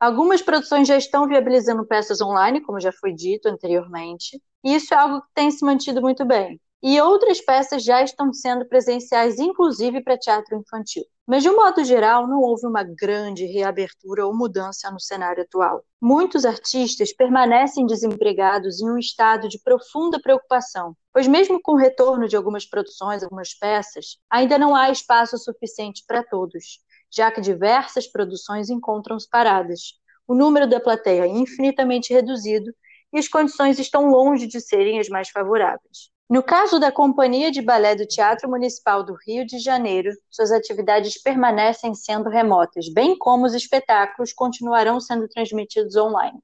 Algumas 0.00 0.42
produções 0.42 0.88
já 0.88 0.96
estão 0.96 1.28
viabilizando 1.28 1.86
peças 1.86 2.20
online, 2.20 2.60
como 2.60 2.80
já 2.80 2.92
foi 2.92 3.12
dito 3.14 3.48
anteriormente, 3.48 4.42
e 4.64 4.74
isso 4.74 4.94
é 4.94 4.96
algo 4.96 5.22
que 5.22 5.28
tem 5.34 5.50
se 5.50 5.64
mantido 5.64 6.00
muito 6.00 6.24
bem. 6.24 6.60
E 6.82 7.00
outras 7.00 7.40
peças 7.40 7.84
já 7.84 8.02
estão 8.02 8.32
sendo 8.32 8.66
presenciais, 8.66 9.38
inclusive 9.38 10.02
para 10.02 10.18
teatro 10.18 10.56
infantil. 10.56 11.04
Mas, 11.24 11.44
de 11.44 11.48
um 11.48 11.54
modo 11.54 11.84
geral, 11.84 12.26
não 12.26 12.40
houve 12.40 12.66
uma 12.66 12.82
grande 12.82 13.46
reabertura 13.46 14.26
ou 14.26 14.36
mudança 14.36 14.90
no 14.90 14.98
cenário 14.98 15.44
atual. 15.44 15.84
Muitos 16.00 16.44
artistas 16.44 17.12
permanecem 17.12 17.86
desempregados 17.86 18.80
em 18.80 18.90
um 18.90 18.98
estado 18.98 19.48
de 19.48 19.60
profunda 19.60 20.20
preocupação, 20.20 20.96
pois, 21.12 21.28
mesmo 21.28 21.62
com 21.62 21.72
o 21.72 21.76
retorno 21.76 22.26
de 22.26 22.36
algumas 22.36 22.66
produções, 22.66 23.22
algumas 23.22 23.54
peças, 23.54 24.18
ainda 24.28 24.58
não 24.58 24.74
há 24.74 24.90
espaço 24.90 25.38
suficiente 25.38 26.02
para 26.04 26.24
todos, 26.24 26.80
já 27.08 27.30
que 27.30 27.40
diversas 27.40 28.08
produções 28.08 28.68
encontram-se 28.70 29.28
paradas. 29.30 30.00
O 30.26 30.34
número 30.34 30.68
da 30.68 30.80
plateia 30.80 31.22
é 31.22 31.28
infinitamente 31.28 32.12
reduzido 32.12 32.74
e 33.12 33.18
as 33.18 33.28
condições 33.28 33.78
estão 33.78 34.10
longe 34.10 34.48
de 34.48 34.60
serem 34.60 34.98
as 34.98 35.08
mais 35.08 35.28
favoráveis. 35.28 36.10
No 36.32 36.42
caso 36.42 36.80
da 36.80 36.90
Companhia 36.90 37.50
de 37.50 37.60
Balé 37.60 37.94
do 37.94 38.06
Teatro 38.06 38.48
Municipal 38.48 39.04
do 39.04 39.14
Rio 39.26 39.44
de 39.44 39.58
Janeiro, 39.58 40.10
suas 40.30 40.50
atividades 40.50 41.20
permanecem 41.20 41.94
sendo 41.94 42.30
remotas, 42.30 42.88
bem 42.88 43.18
como 43.18 43.44
os 43.44 43.52
espetáculos 43.52 44.32
continuarão 44.32 44.98
sendo 44.98 45.28
transmitidos 45.28 45.94
online. 45.94 46.42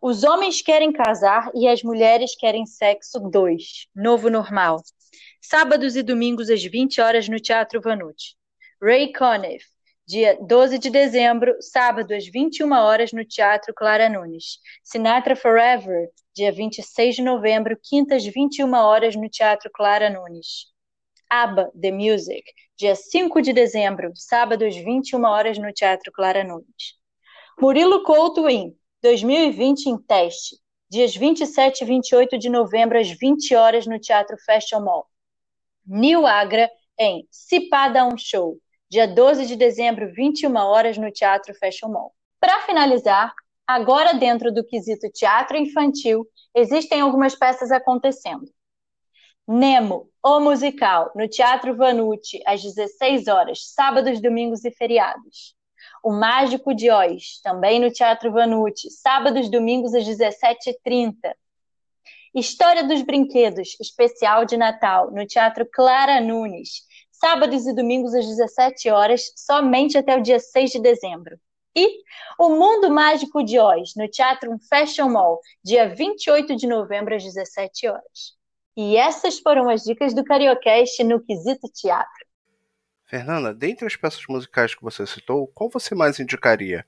Os 0.00 0.24
Homens 0.24 0.62
Querem 0.62 0.92
Casar 0.92 1.50
e 1.54 1.66
as 1.66 1.82
Mulheres 1.82 2.36
Querem 2.36 2.66
Sexo 2.66 3.18
2, 3.18 3.88
Novo 3.94 4.30
Normal. 4.30 4.82
Sábados 5.40 5.96
e 5.96 6.02
domingos 6.02 6.50
às 6.50 6.62
20 6.62 7.00
horas 7.00 7.28
no 7.28 7.40
Teatro 7.40 7.80
Vanucci. 7.80 8.34
Ray 8.82 9.12
Conniff, 9.12 9.64
dia 10.06 10.38
12 10.40 10.78
de 10.78 10.90
dezembro, 10.90 11.56
sábado 11.60 12.14
às 12.14 12.26
21 12.26 12.72
horas 12.72 13.12
no 13.12 13.24
Teatro 13.24 13.74
Clara 13.74 14.08
Nunes. 14.08 14.58
Sinatra 14.84 15.34
Forever, 15.34 16.08
dia 16.34 16.52
26 16.52 17.16
de 17.16 17.22
novembro, 17.22 17.78
quinta 17.82 18.14
às 18.14 18.24
21 18.24 18.72
horas 18.74 19.16
no 19.16 19.28
Teatro 19.28 19.70
Clara 19.72 20.08
Nunes. 20.08 20.66
ABBA 21.28 21.72
The 21.80 21.90
Music, 21.90 22.44
dia 22.78 22.94
5 22.94 23.42
de 23.42 23.52
dezembro, 23.52 24.12
sábado 24.14 24.64
às 24.64 24.76
21 24.76 25.24
horas 25.24 25.58
no 25.58 25.72
Teatro 25.72 26.12
Clara 26.12 26.44
Nunes. 26.44 26.94
Murilo 27.60 28.04
Couto 28.04 28.48
em 28.48 28.76
2020 29.06 29.86
em 29.86 29.96
teste, 29.98 30.56
dias 30.90 31.14
27 31.14 31.82
e 31.82 31.86
28 31.86 32.36
de 32.36 32.50
novembro 32.50 32.98
às 32.98 33.08
20 33.08 33.54
horas 33.54 33.86
no 33.86 34.00
Teatro 34.00 34.36
Fashion 34.44 34.80
Mall. 34.80 35.06
Nil 35.86 36.26
Agra 36.26 36.68
em 36.98 37.24
Cipada 37.30 38.04
um 38.04 38.18
Show, 38.18 38.58
dia 38.90 39.06
12 39.06 39.46
de 39.46 39.54
dezembro, 39.54 40.12
21 40.12 40.56
horas, 40.56 40.98
no 40.98 41.08
Teatro 41.12 41.54
Fashion 41.54 41.88
Mall. 41.88 42.12
Para 42.40 42.62
finalizar, 42.62 43.32
agora 43.64 44.12
dentro 44.12 44.52
do 44.52 44.66
quesito 44.66 45.08
teatro 45.12 45.56
infantil, 45.56 46.26
existem 46.52 47.00
algumas 47.00 47.36
peças 47.36 47.70
acontecendo. 47.70 48.52
Nemo, 49.46 50.10
o 50.20 50.40
musical, 50.40 51.12
no 51.14 51.28
Teatro 51.28 51.76
Vanucci, 51.76 52.42
às 52.44 52.60
16 52.60 53.28
horas, 53.28 53.72
sábados, 53.72 54.20
domingos 54.20 54.64
e 54.64 54.72
feriados. 54.72 55.55
O 56.02 56.12
Mágico 56.12 56.74
de 56.74 56.90
Oz, 56.90 57.40
também 57.42 57.80
no 57.80 57.90
Teatro 57.90 58.32
Vanucci, 58.32 58.90
sábados, 58.90 59.50
domingos 59.50 59.94
às 59.94 60.04
17h30. 60.04 61.34
História 62.34 62.84
dos 62.84 63.02
Brinquedos, 63.02 63.76
especial 63.80 64.44
de 64.44 64.56
Natal, 64.56 65.10
no 65.10 65.26
Teatro 65.26 65.66
Clara 65.72 66.20
Nunes, 66.20 66.82
sábados 67.10 67.66
e 67.66 67.74
domingos 67.74 68.14
às 68.14 68.26
17 68.26 68.90
horas, 68.90 69.32
somente 69.36 69.96
até 69.96 70.16
o 70.16 70.22
dia 70.22 70.38
6 70.38 70.70
de 70.72 70.80
dezembro. 70.80 71.38
E 71.74 72.02
O 72.38 72.50
Mundo 72.50 72.90
Mágico 72.90 73.42
de 73.42 73.58
Oz, 73.58 73.94
no 73.96 74.08
Teatro 74.08 74.54
Fashion 74.68 75.08
Mall, 75.10 75.40
dia 75.64 75.88
28 75.88 76.56
de 76.56 76.66
novembro 76.66 77.14
às 77.14 77.22
17 77.22 77.88
horas. 77.88 78.36
E 78.76 78.96
essas 78.96 79.38
foram 79.38 79.70
as 79.70 79.82
dicas 79.82 80.12
do 80.12 80.24
Cariocast 80.24 81.02
no 81.04 81.22
Quesito 81.22 81.68
Teatro. 81.74 82.25
Fernanda, 83.06 83.54
dentre 83.54 83.86
as 83.86 83.96
peças 83.96 84.24
musicais 84.28 84.74
que 84.74 84.82
você 84.82 85.06
citou, 85.06 85.46
qual 85.54 85.70
você 85.70 85.94
mais 85.94 86.18
indicaria? 86.18 86.84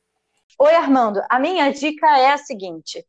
Oi, 0.59 0.75
Armando. 0.75 1.21
A 1.31 1.39
minha 1.39 1.71
dica 1.71 2.19
é 2.19 2.31
a 2.31 2.39
seguinte: 2.39 3.05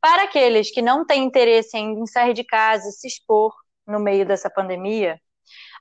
para 0.00 0.24
aqueles 0.24 0.70
que 0.70 0.80
não 0.80 1.04
têm 1.04 1.24
interesse 1.24 1.76
em 1.76 2.06
sair 2.06 2.34
de 2.34 2.44
casa 2.44 2.88
e 2.88 2.92
se 2.92 3.08
expor 3.08 3.52
no 3.86 3.98
meio 3.98 4.24
dessa 4.24 4.48
pandemia, 4.48 5.20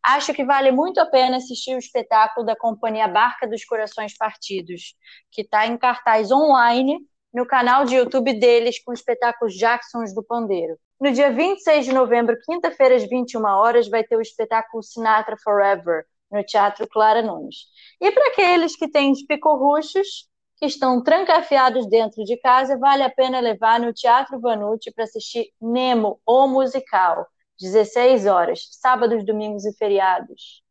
Acho 0.04 0.34
que 0.34 0.44
vale 0.44 0.72
muito 0.72 1.00
a 1.00 1.06
pena 1.06 1.38
assistir 1.38 1.76
o 1.76 1.80
espetáculo 1.80 2.46
da 2.46 2.56
Companhia 2.56 3.08
Barca 3.08 3.48
dos 3.48 3.64
Corações 3.64 4.18
Partidos, 4.18 4.96
que 5.32 5.42
está 5.42 5.68
em 5.68 5.78
cartaz 5.78 6.32
online 6.32 7.00
no 7.32 7.46
canal 7.46 7.86
de 7.86 7.96
YouTube 7.96 8.34
deles 8.34 8.84
com 8.84 8.92
o 8.92 8.96
espetáculo 8.96 9.50
Jacksons 9.52 10.14
do 10.14 10.24
Pandeiro. 10.24 10.76
No 11.00 11.12
dia 11.12 11.32
26 11.32 11.86
de 11.86 11.94
novembro, 11.94 12.38
quinta-feira, 12.44 12.96
às 12.96 13.08
21 13.08 13.44
horas, 13.46 13.88
vai 13.88 14.04
ter 14.04 14.18
o 14.18 14.22
espetáculo 14.22 14.82
Sinatra 14.82 15.38
Forever, 15.38 16.04
no 16.32 16.44
Teatro 16.44 16.88
Clara 16.88 17.22
Nunes. 17.22 17.66
E 18.00 18.12
para 18.12 18.30
aqueles 18.30 18.76
que 18.76 18.88
têm 18.88 19.14
picorruchos, 19.28 20.30
que 20.58 20.68
estão 20.68 21.04
trancafiados 21.04 21.88
dentro 21.90 22.24
de 22.24 22.38
casa, 22.38 22.78
vale 22.78 23.02
a 23.02 23.10
pena 23.10 23.40
levar 23.40 23.80
no 23.80 23.92
Teatro 23.92 24.40
Vanucci 24.40 24.92
para 24.94 25.06
assistir 25.06 25.52
Nemo, 25.60 26.20
o 26.26 26.48
musical. 26.48 27.26
16 27.60 28.26
horas, 28.26 28.68
sábados, 28.72 29.26
domingos 29.26 29.66
e 29.66 29.74
feriados. 29.74 30.64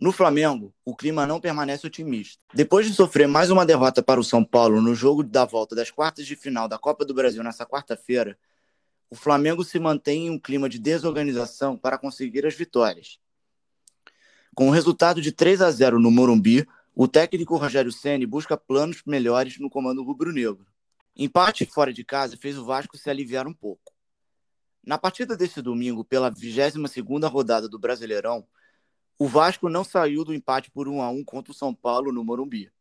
No 0.00 0.12
Flamengo, 0.12 0.72
o 0.82 0.96
clima 0.96 1.26
não 1.26 1.38
permanece 1.38 1.86
otimista. 1.86 2.42
Depois 2.54 2.86
de 2.86 2.94
sofrer 2.94 3.28
mais 3.28 3.50
uma 3.50 3.66
derrota 3.66 4.02
para 4.02 4.18
o 4.18 4.24
São 4.24 4.42
Paulo 4.42 4.80
no 4.80 4.94
jogo 4.94 5.22
da 5.22 5.44
volta 5.44 5.76
das 5.76 5.90
quartas 5.90 6.26
de 6.26 6.34
final 6.34 6.66
da 6.66 6.78
Copa 6.78 7.04
do 7.04 7.12
Brasil 7.12 7.42
nessa 7.44 7.66
quarta-feira, 7.66 8.38
o 9.10 9.14
Flamengo 9.14 9.62
se 9.62 9.78
mantém 9.78 10.28
em 10.28 10.30
um 10.30 10.38
clima 10.38 10.70
de 10.70 10.78
desorganização 10.78 11.76
para 11.76 11.98
conseguir 11.98 12.46
as 12.46 12.54
vitórias. 12.54 13.18
Com 14.54 14.68
o 14.68 14.70
resultado 14.70 15.20
de 15.20 15.32
3 15.32 15.60
a 15.60 15.70
0 15.70 16.00
no 16.00 16.10
Morumbi, 16.10 16.66
o 16.94 17.06
técnico 17.06 17.58
Rogério 17.58 17.92
Ceni 17.92 18.24
busca 18.24 18.56
planos 18.56 19.02
melhores 19.04 19.58
no 19.58 19.68
comando 19.68 20.02
rubro-negro. 20.02 20.64
Empate 21.14 21.66
fora 21.66 21.92
de 21.92 22.04
casa 22.04 22.38
fez 22.38 22.56
o 22.56 22.64
Vasco 22.64 22.96
se 22.96 23.10
aliviar 23.10 23.46
um 23.46 23.52
pouco. 23.52 23.92
Na 24.82 24.96
partida 24.96 25.36
desse 25.36 25.60
domingo, 25.60 26.02
pela 26.02 26.32
22ª 26.32 27.30
rodada 27.30 27.68
do 27.68 27.78
Brasileirão, 27.78 28.46
o 29.22 29.28
Vasco 29.28 29.68
não 29.68 29.84
saiu 29.84 30.24
do 30.24 30.32
empate 30.32 30.70
por 30.70 30.88
1 30.88 31.02
a 31.02 31.10
1 31.10 31.24
contra 31.24 31.52
o 31.52 31.54
São 31.54 31.74
Paulo 31.74 32.10
no 32.10 32.24
Morumbi. 32.24 32.72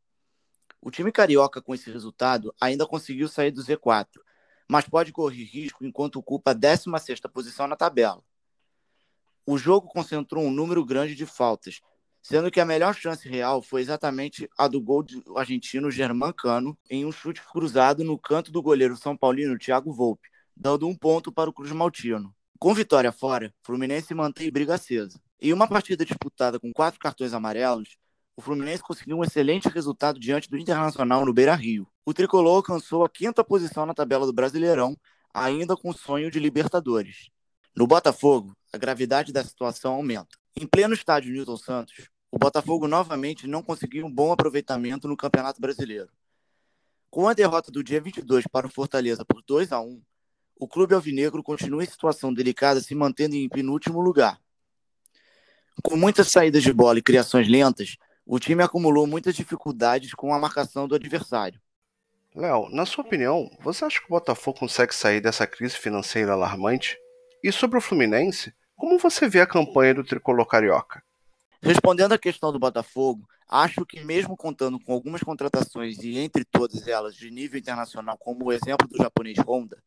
O 0.80 0.90
time 0.90 1.12
carioca 1.12 1.62
com 1.62 1.76
esse 1.76 1.92
resultado 1.92 2.56
ainda 2.62 2.88
conseguiu 2.88 3.28
sair 3.28 3.52
do 3.52 3.62
Z4, 3.62 4.22
mas 4.66 4.88
pode 4.88 5.12
correr 5.12 5.44
risco 5.44 5.84
enquanto 5.84 6.16
ocupa 6.16 6.52
a 6.52 6.56
16ª 6.56 7.30
posição 7.30 7.68
na 7.68 7.76
tabela. 7.76 8.24
O 9.46 9.58
jogo 9.58 9.90
concentrou 9.90 10.46
um 10.46 10.50
número 10.50 10.86
grande 10.86 11.14
de 11.14 11.26
faltas, 11.26 11.82
sendo 12.22 12.50
que 12.50 12.62
a 12.62 12.66
melhor 12.66 12.96
chance 12.96 13.28
real 13.28 13.62
foi 13.62 13.82
exatamente 13.82 14.50
a 14.58 14.70
do 14.70 14.80
gol 14.80 15.04
do 15.04 15.38
argentino 15.38 15.92
Germán 15.92 16.32
Cano 16.32 16.78
em 16.90 17.06
um 17.06 17.12
chute 17.12 17.44
cruzado 17.52 18.02
no 18.02 18.18
canto 18.18 18.50
do 18.50 18.62
goleiro 18.62 18.96
São 18.96 19.18
Paulino 19.18 19.60
Thiago 19.60 19.92
Volpe, 19.92 20.30
dando 20.56 20.88
um 20.88 20.96
ponto 20.96 21.34
para 21.34 21.50
o 21.50 21.54
Cruz 21.54 21.74
Maltino. 21.74 22.34
Com 22.58 22.74
vitória 22.74 23.12
fora, 23.12 23.54
Fluminense 23.62 24.14
mantém 24.14 24.50
briga 24.50 24.76
acesa. 24.76 25.20
Em 25.42 25.54
uma 25.54 25.70
partida 25.70 26.04
disputada 26.04 26.60
com 26.60 26.74
quatro 26.74 27.00
cartões 27.00 27.34
amarelos, 27.34 27.98
o 28.36 28.42
Fluminense 28.42 28.84
conseguiu 28.84 29.18
um 29.18 29.24
excelente 29.24 29.70
resultado 29.70 30.20
diante 30.20 30.50
do 30.50 30.58
Internacional 30.58 31.26
no 31.26 31.34
Beira-Rio. 31.34 31.88
O 32.06 32.14
tricolor 32.14 32.58
alcançou 32.58 33.06
a 33.06 33.10
quinta 33.10 33.42
posição 33.42 33.86
na 33.86 33.94
tabela 33.94 34.26
do 34.26 34.34
Brasileirão, 34.34 34.98
ainda 35.34 35.78
com 35.78 35.94
sonho 35.94 36.30
de 36.30 36.40
Libertadores. 36.40 37.30
No 37.74 37.88
Botafogo, 37.88 38.54
a 38.74 38.78
gravidade 38.78 39.32
da 39.32 39.42
situação 39.42 39.94
aumenta. 39.94 40.38
Em 40.60 40.68
pleno 40.68 40.94
estádio 40.94 41.32
Newton 41.32 41.56
Santos, 41.56 42.10
o 42.30 42.38
Botafogo 42.38 42.86
novamente 42.86 43.48
não 43.48 43.64
conseguiu 43.64 44.06
um 44.06 44.12
bom 44.12 44.34
aproveitamento 44.34 45.08
no 45.08 45.16
Campeonato 45.16 45.62
Brasileiro. 45.62 46.10
Com 47.10 47.30
a 47.30 47.34
derrota 47.34 47.72
do 47.72 47.82
dia 47.82 48.02
22 48.02 48.46
para 48.46 48.68
o 48.68 48.70
Fortaleza 48.70 49.24
por 49.24 49.42
2 49.42 49.72
a 49.72 49.80
1, 49.80 50.02
o 50.58 50.68
clube 50.68 50.94
alvinegro 50.94 51.42
continua 51.42 51.82
em 51.82 51.88
situação 51.88 52.34
delicada, 52.34 52.82
se 52.82 52.94
mantendo 52.94 53.36
em 53.36 53.48
penúltimo 53.48 54.02
lugar. 54.02 54.38
Com 55.84 55.96
muitas 55.96 56.30
saídas 56.32 56.64
de 56.64 56.74
bola 56.74 57.00
e 57.00 57.02
criações 57.04 57.48
lentas, 57.48 57.96
o 58.26 58.40
time 58.40 58.62
acumulou 58.62 59.08
muitas 59.08 59.36
dificuldades 59.36 60.14
com 60.14 60.34
a 60.34 60.40
marcação 60.40 60.88
do 60.88 60.96
adversário. 60.96 61.60
Léo, 62.36 62.70
na 62.70 62.86
sua 62.86 63.04
opinião, 63.04 63.50
você 63.62 63.86
acha 63.86 64.00
que 64.00 64.06
o 64.06 64.10
Botafogo 64.10 64.60
consegue 64.60 64.94
sair 64.94 65.20
dessa 65.20 65.48
crise 65.48 65.76
financeira 65.76 66.34
alarmante? 66.34 66.98
E 67.44 67.52
sobre 67.52 67.78
o 67.78 67.82
Fluminense, 67.82 68.54
como 68.76 69.00
você 69.00 69.28
vê 69.28 69.42
a 69.42 69.48
campanha 69.48 69.96
do 69.96 70.04
tricolor 70.04 70.46
carioca? 70.46 71.04
Respondendo 71.62 72.14
à 72.14 72.18
questão 72.18 72.52
do 72.52 72.60
Botafogo, 72.60 73.28
acho 73.48 73.86
que 73.86 74.04
mesmo 74.04 74.38
contando 74.38 74.80
com 74.80 74.94
algumas 74.94 75.22
contratações 75.22 75.98
e 76.00 76.18
entre 76.18 76.46
todas 76.46 76.88
elas 76.88 77.16
de 77.16 77.32
nível 77.32 77.60
internacional, 77.60 78.18
como 78.18 78.46
o 78.46 78.52
exemplo 78.52 78.88
do 78.88 78.98
japonês 78.98 79.38
Honda, 79.40 79.82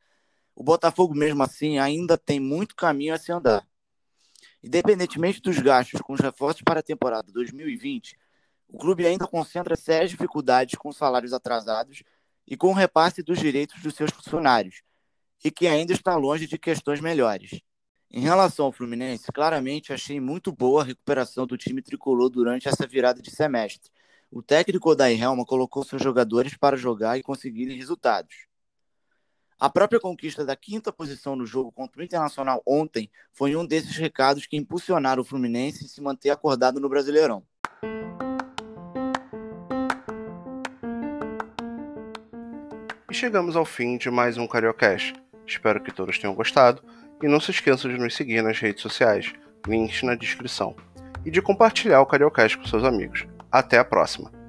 o 0.55 0.63
Botafogo 0.63 1.15
mesmo 1.15 1.43
assim 1.43 1.79
ainda 1.79 2.19
tem 2.19 2.41
muito 2.41 2.75
caminho 2.75 3.15
a 3.15 3.19
se 3.19 3.31
andar. 3.31 3.67
Independentemente 4.63 5.41
dos 5.41 5.59
gastos 5.59 6.01
com 6.01 6.13
os 6.13 6.21
reforços 6.21 6.63
para 6.63 6.81
a 6.81 6.83
temporada 6.83 7.33
2020, 7.33 8.17
o 8.69 8.79
clube 8.79 9.07
ainda 9.07 9.27
concentra 9.27 9.77
sérias 9.77 10.11
dificuldades 10.11 10.79
com 10.79 10.93
salários 10.93 11.33
atrasados 11.33 12.03
e 12.47 12.57
com 12.57 12.69
o 12.69 12.75
repasse 12.75 13.23
dos 13.23 13.39
direitos 13.39 13.83
dos 13.83 13.95
seus 13.95 14.11
funcionários, 14.11 14.83
e 15.45 15.51
que 15.51 15.67
ainda 15.67 15.93
está 15.93 16.17
longe 16.17 16.47
de 16.47 16.59
questões 16.59 17.01
melhores. 17.01 17.61
Em 18.11 18.21
relação 18.21 18.67
ao 18.67 18.73
Fluminense, 18.73 19.33
claramente 19.33 19.93
achei 19.93 20.21
muito 20.21 20.53
boa 20.53 20.83
a 20.83 20.85
recuperação 20.85 21.47
do 21.47 21.57
time 21.57 21.83
tricolor 21.83 22.31
durante 22.31 22.69
essa 22.69 22.87
virada 22.87 23.21
de 23.21 23.31
semestre. 23.31 23.91
O 24.31 24.43
técnico 24.43 24.91
Odair 24.91 25.21
Helma 25.21 25.45
colocou 25.45 25.83
seus 25.83 26.03
jogadores 26.03 26.57
para 26.57 26.77
jogar 26.77 27.19
e 27.19 27.23
conseguirem 27.23 27.77
resultados. 27.77 28.47
A 29.63 29.71
própria 29.71 30.01
conquista 30.01 30.45
da 30.45 30.57
quinta 30.57 30.93
posição 30.93 31.37
no 31.37 31.47
jogo 31.47 31.71
contra 31.71 32.01
o 32.01 32.05
Internacional 32.05 32.61
ontem 32.67 33.09
foi 33.31 33.55
um 33.55 33.65
desses 33.65 33.97
recados 33.97 34.45
que 34.45 34.57
impulsionaram 34.57 35.23
o 35.23 35.25
Fluminense 35.25 35.85
a 35.85 35.89
se 35.89 36.01
manter 36.01 36.31
acordado 36.31 36.81
no 36.81 36.89
Brasileirão. 36.89 37.45
E 43.09 43.15
chegamos 43.15 43.55
ao 43.55 43.65
fim 43.65 43.97
de 43.97 44.11
mais 44.11 44.37
um 44.37 44.49
Cariocast. 44.49 45.15
Espero 45.47 45.81
que 45.81 45.95
todos 45.95 46.19
tenham 46.19 46.35
gostado 46.35 46.83
e 47.23 47.29
não 47.29 47.39
se 47.39 47.53
esqueçam 47.53 47.89
de 47.89 47.97
nos 47.97 48.17
seguir 48.17 48.43
nas 48.43 48.59
redes 48.59 48.83
sociais, 48.83 49.33
links 49.65 50.03
na 50.03 50.17
descrição, 50.17 50.75
e 51.25 51.31
de 51.31 51.41
compartilhar 51.41 52.01
o 52.01 52.07
Cariocast 52.07 52.59
com 52.59 52.67
seus 52.67 52.83
amigos. 52.83 53.29
Até 53.49 53.79
a 53.79 53.85
próxima! 53.85 54.42